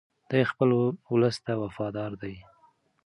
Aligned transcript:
دی 0.29 0.41
خپل 0.51 0.69
ولس 1.11 1.37
ته 1.45 1.53
وفادار 1.63 2.11
دی. 2.21 2.35